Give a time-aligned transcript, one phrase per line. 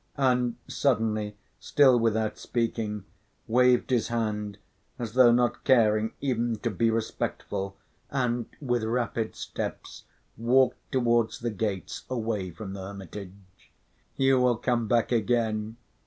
[0.17, 3.05] And suddenly, still without speaking,
[3.47, 4.57] waved his hand,
[4.97, 7.77] as though not caring even to be respectful,
[8.09, 10.05] and with rapid steps
[10.37, 13.71] walked towards the gates away from the hermitage.
[14.15, 15.77] "You will come back again!"